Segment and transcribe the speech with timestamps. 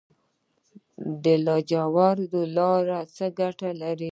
[1.23, 4.09] د لاجوردو لاره څه ګټه لري؟